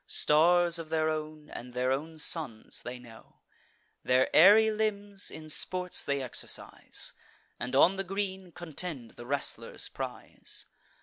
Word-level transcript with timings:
Stars 0.07 0.79
of 0.79 0.89
their 0.89 1.11
own, 1.11 1.47
and 1.51 1.73
their 1.73 1.91
own 1.91 2.17
suns, 2.17 2.81
they 2.81 2.97
know; 2.97 3.41
Their 4.03 4.35
airy 4.35 4.71
limbs 4.71 5.29
in 5.29 5.47
sports 5.51 6.03
they 6.03 6.23
exercise, 6.23 7.13
And 7.59 7.75
on 7.75 7.97
the 7.97 8.03
green 8.03 8.51
contend 8.51 9.11
the 9.11 9.27
wrestler's 9.27 9.89
prize. 9.89 10.65